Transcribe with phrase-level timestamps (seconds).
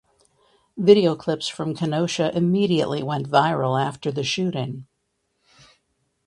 [0.79, 4.87] Video clips from Kenosha immediately went viral after the shooting.